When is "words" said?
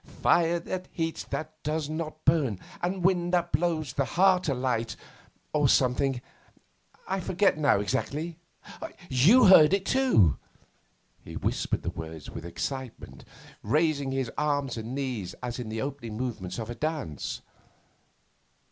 11.91-12.31